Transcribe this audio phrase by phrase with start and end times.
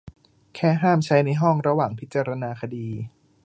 [0.55, 2.87] แค่ห้ามใช้ในห้องระหว่างพิจารณาคดี